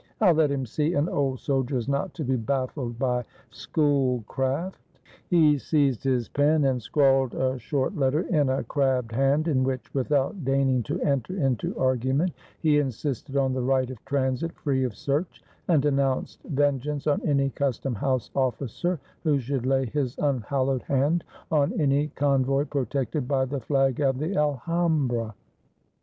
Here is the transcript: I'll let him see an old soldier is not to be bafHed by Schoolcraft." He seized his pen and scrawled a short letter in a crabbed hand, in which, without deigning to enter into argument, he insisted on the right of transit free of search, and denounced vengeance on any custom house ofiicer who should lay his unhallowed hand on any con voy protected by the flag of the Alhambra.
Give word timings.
I'll 0.19 0.33
let 0.33 0.49
him 0.49 0.65
see 0.65 0.95
an 0.95 1.07
old 1.07 1.41
soldier 1.41 1.77
is 1.77 1.87
not 1.87 2.15
to 2.15 2.23
be 2.23 2.35
bafHed 2.35 2.97
by 2.97 3.23
Schoolcraft." 3.51 4.79
He 5.29 5.59
seized 5.59 6.03
his 6.05 6.27
pen 6.27 6.65
and 6.65 6.81
scrawled 6.81 7.35
a 7.35 7.59
short 7.59 7.95
letter 7.95 8.21
in 8.21 8.49
a 8.49 8.63
crabbed 8.63 9.11
hand, 9.11 9.47
in 9.47 9.63
which, 9.63 9.93
without 9.93 10.43
deigning 10.43 10.81
to 10.85 10.99
enter 11.01 11.37
into 11.37 11.77
argument, 11.77 12.31
he 12.61 12.79
insisted 12.79 13.37
on 13.37 13.53
the 13.53 13.61
right 13.61 13.91
of 13.91 14.03
transit 14.05 14.53
free 14.53 14.83
of 14.83 14.95
search, 14.95 15.43
and 15.67 15.83
denounced 15.83 16.41
vengeance 16.45 17.05
on 17.05 17.21
any 17.21 17.51
custom 17.51 17.93
house 17.93 18.31
ofiicer 18.35 18.97
who 19.23 19.37
should 19.37 19.67
lay 19.67 19.85
his 19.85 20.17
unhallowed 20.17 20.81
hand 20.81 21.23
on 21.51 21.79
any 21.79 22.07
con 22.15 22.43
voy 22.43 22.63
protected 22.65 23.27
by 23.27 23.45
the 23.45 23.59
flag 23.59 23.99
of 23.99 24.17
the 24.17 24.35
Alhambra. 24.35 25.35